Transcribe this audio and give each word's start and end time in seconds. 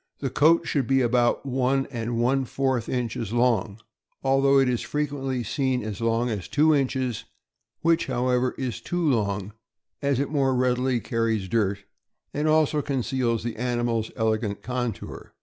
The 0.17 0.31
coat 0.31 0.67
should 0.67 0.87
be 0.87 1.01
about 1.01 1.45
one 1.45 1.85
and 1.91 2.17
one 2.17 2.45
fourth 2.45 2.89
inches 2.89 3.31
long, 3.31 3.79
although 4.23 4.57
it 4.57 4.67
is 4.67 4.81
frequently 4.81 5.43
seen 5.43 5.83
as 5.83 6.01
long 6.01 6.27
as 6.31 6.47
two 6.47 6.73
inches, 6.73 7.25
which, 7.81 8.07
however, 8.07 8.55
is 8.57 8.81
too 8.81 9.07
long, 9.07 9.53
as 10.01 10.19
it 10.19 10.25
the 10.25 10.31
more 10.33 10.55
readily 10.55 11.01
carries 11.01 11.47
dirt, 11.47 11.83
and 12.33 12.47
also 12.47 12.81
conceals 12.81 13.43
the 13.43 13.57
animal's 13.57 14.09
elegant 14.15 14.63
contour. 14.63 15.35